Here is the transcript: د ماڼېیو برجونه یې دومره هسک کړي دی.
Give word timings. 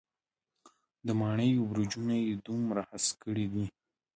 د 1.05 1.07
ماڼېیو 1.21 1.67
برجونه 1.71 2.15
یې 2.25 2.33
دومره 2.45 2.81
هسک 2.89 3.13
کړي 3.23 3.45
دی. 3.53 3.65